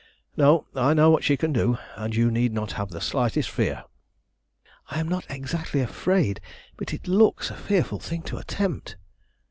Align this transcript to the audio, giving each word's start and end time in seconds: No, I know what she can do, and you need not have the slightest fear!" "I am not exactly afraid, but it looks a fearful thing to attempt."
No, 0.35 0.65
I 0.73 0.95
know 0.95 1.11
what 1.11 1.23
she 1.23 1.37
can 1.37 1.53
do, 1.53 1.77
and 1.95 2.15
you 2.15 2.31
need 2.31 2.53
not 2.53 2.71
have 2.71 2.89
the 2.89 2.99
slightest 2.99 3.51
fear!" 3.51 3.83
"I 4.89 4.99
am 4.99 5.07
not 5.07 5.27
exactly 5.29 5.79
afraid, 5.81 6.41
but 6.75 6.91
it 6.91 7.07
looks 7.07 7.51
a 7.51 7.55
fearful 7.55 7.99
thing 7.99 8.23
to 8.23 8.37
attempt." 8.39 8.95